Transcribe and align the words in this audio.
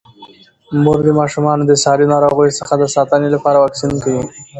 مور 0.83 0.99
د 1.05 1.09
ماشومانو 1.19 1.63
د 1.67 1.73
ساري 1.83 2.05
ناروغیو 2.13 2.57
څخه 2.59 2.73
د 2.77 2.83
ساتنې 2.95 3.29
لپاره 3.35 3.61
واکسین 3.63 3.93
کوي. 4.03 4.23